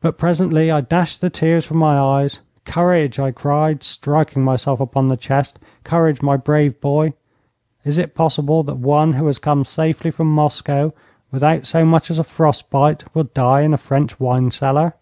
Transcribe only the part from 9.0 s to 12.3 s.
who has come safely from Moscow without so much as a